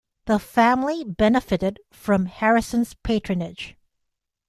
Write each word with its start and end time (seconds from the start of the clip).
The 0.25 0.39
family 0.39 1.03
benefited 1.03 1.79
from 1.91 2.25
Harrison's 2.25 2.95
patronage. 2.95 3.75